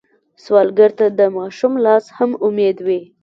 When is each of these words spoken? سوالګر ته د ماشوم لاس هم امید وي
سوالګر 0.43 0.91
ته 0.99 1.05
د 1.19 1.21
ماشوم 1.37 1.73
لاس 1.85 2.05
هم 2.17 2.31
امید 2.45 2.77
وي 2.85 3.01